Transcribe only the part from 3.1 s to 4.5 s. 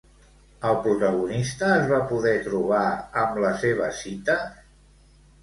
amb la seva cita?